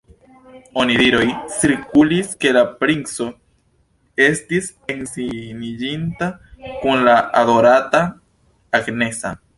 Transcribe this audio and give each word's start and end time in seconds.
Onidiroj 0.83 1.25
cirkulis 1.57 2.31
ke 2.45 2.53
la 2.57 2.63
princo 2.79 3.27
estis 4.29 4.71
edziniĝinta 4.95 6.31
kun 6.71 7.09
la 7.11 7.19
adorata 7.43 8.05
Agnesa. 8.81 9.39